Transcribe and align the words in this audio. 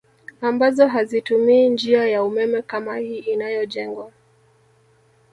Ambazo 0.41 0.87
hazitumii 0.87 1.69
njia 1.69 2.07
ya 2.07 2.23
umeme 2.23 2.61
kama 2.61 2.97
hii 2.97 3.19
inayojengwa 3.19 4.11